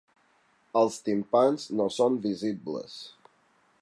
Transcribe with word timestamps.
Els 0.79 0.95
timpans 1.09 1.67
no 1.81 1.87
són 1.99 2.17
visibles. 2.25 2.97